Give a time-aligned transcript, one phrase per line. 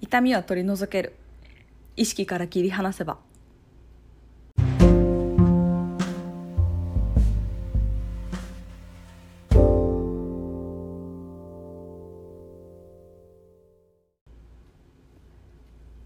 [0.00, 1.14] 痛みは取り除ける。
[1.94, 3.18] 意識から切り離せば。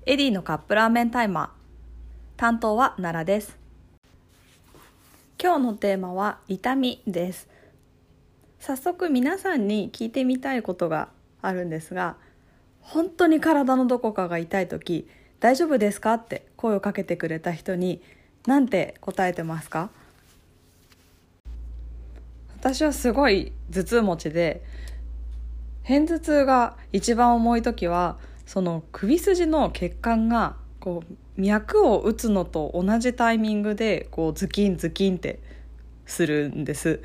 [0.06, 1.48] エディのカップラーメンタイマー。
[2.36, 3.56] 担当は奈良です。
[5.40, 7.48] 今日のテーマは痛みです。
[8.58, 11.10] 早速皆さんに聞いてみたいことが
[11.42, 12.16] あるんですが
[12.84, 15.08] 本当に体のどこかが痛い時
[15.40, 18.00] 大丈夫ですかって声をかけてくれた人に
[18.46, 19.90] 何て答えてますか？
[22.60, 24.62] 私はすごい頭痛持ちで
[25.86, 28.16] 片頭痛が一番重い時は
[28.46, 35.40] その首筋の血管がこう脈を打つのと同じタイミングでこうズキンズキンって
[36.06, 37.00] するんです。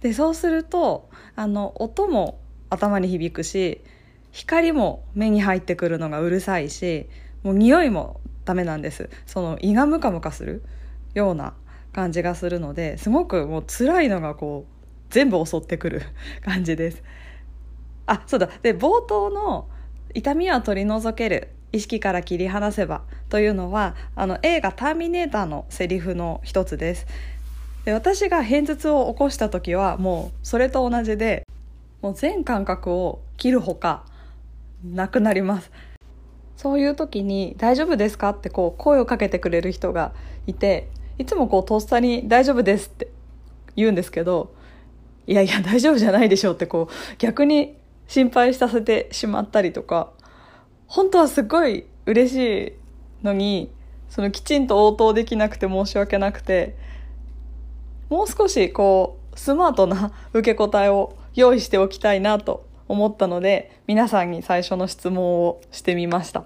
[0.00, 2.38] でそうするとあの音も
[2.70, 3.80] 頭に響くし
[4.36, 7.08] 光も目に入ってくるのがうるさいし
[7.42, 9.08] もう匂いもダメなんです。
[9.24, 10.62] その胃がムカムカする
[11.14, 11.54] ような
[11.94, 14.72] 感じがするのですごくもう辛いのがこう
[15.08, 16.02] 全部襲ってくる
[16.44, 17.02] 感じです。
[18.04, 18.50] あそうだ。
[18.60, 19.68] で冒頭の
[20.12, 27.06] 痛みは取り除ける意識から切り離せばというのはあの映画「ターミネーター」のセリフの一つです。
[27.86, 31.46] で私が片頭痛を起こした時はもうそれと同じで
[32.02, 34.04] もう全感覚を切るほか
[34.94, 35.70] なくなります
[36.56, 40.12] そういう時に「大丈夫ですか?」ってこう声をかけてくれる人が
[40.46, 43.08] いていつもこうとっさに「大丈夫です」って
[43.74, 44.54] 言うんですけど
[45.26, 50.10] いやいや大丈夫じゃないでしょってこう逆に心配させてしまったりとか
[50.86, 52.68] 本当はすごい嬉し
[53.22, 53.70] いのに
[54.08, 56.76] そのきちんと応答できなくて申し訳なくて
[58.08, 66.44] もう少しこうスマートな受け答えを用意しておきたいなと思ったので皆さんに最初の質問をしてみました。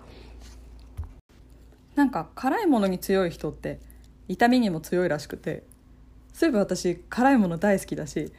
[1.97, 3.78] なんか辛いものに強い人って
[4.28, 5.64] 痛みにも強いらしくて
[6.32, 8.32] そういえば私辛いもの大好きだし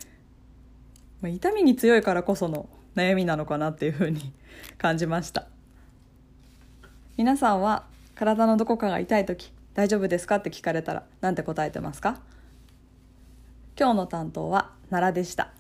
[1.24, 4.34] 痛みに強いからこその悩みなのかなっていうふうに
[4.80, 5.48] 感じました。
[7.18, 12.20] 皆さんは体のどこかが痛い時大丈夫ですかって聞かれたら何て答えてますか？
[13.78, 15.52] 今日の担当は奈良でした。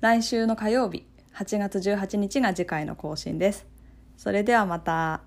[0.00, 3.66] 来週の火曜日8月18日が次回の更新です
[4.16, 5.22] それではまた。